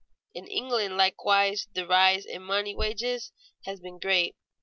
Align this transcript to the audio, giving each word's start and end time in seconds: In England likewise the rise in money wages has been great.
In 0.33 0.47
England 0.47 0.97
likewise 0.97 1.67
the 1.75 1.85
rise 1.85 2.25
in 2.25 2.41
money 2.41 2.73
wages 2.73 3.31
has 3.65 3.79
been 3.79 3.99
great. 3.99 4.35